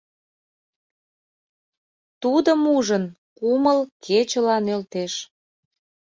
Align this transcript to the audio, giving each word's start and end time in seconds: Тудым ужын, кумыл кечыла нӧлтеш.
Тудым 2.21 2.61
ужын, 2.75 3.03
кумыл 3.37 3.79
кечыла 4.05 4.57
нӧлтеш. 4.65 5.13